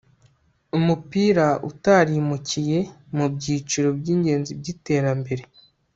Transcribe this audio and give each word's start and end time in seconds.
umupira 0.77 1.47
utarimukiye 1.69 2.79
mubyiciro 3.15 3.89
byingenzi 3.99 4.51
byiterambere 4.59 5.43